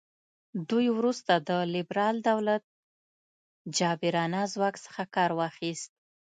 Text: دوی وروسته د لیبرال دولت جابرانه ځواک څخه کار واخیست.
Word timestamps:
دوی 0.69 0.87
وروسته 0.97 1.33
د 1.47 1.49
لیبرال 1.73 2.15
دولت 2.29 2.63
جابرانه 3.77 4.41
ځواک 4.53 4.75
څخه 4.85 5.03
کار 5.15 5.31
واخیست. 5.39 5.91